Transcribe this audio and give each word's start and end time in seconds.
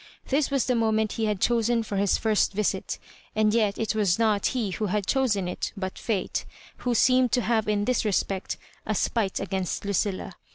This 0.29 0.49
was 0.49 0.65
the 0.65 0.73
moment 0.73 1.11
he 1.11 1.25
had 1.25 1.39
chosen 1.39 1.83
for 1.83 1.97
his 1.97 2.17
first 2.17 2.53
visit; 2.53 2.97
and 3.35 3.53
yet 3.53 3.77
it 3.77 3.93
was 3.93 4.17
not 4.17 4.47
he 4.47 4.71
who 4.71 4.87
had 4.87 5.05
chosen 5.05 5.47
it, 5.47 5.71
but 5.77 5.99
fate, 5.99 6.43
who 6.77 6.95
seemed 6.95 7.31
to 7.33 7.41
have 7.41 7.67
in 7.69 7.85
this 7.85 8.03
respect 8.03 8.57
a 8.83 8.95
spite 8.95 9.39
against 9.39 9.85
Lucilla. 9.85 10.33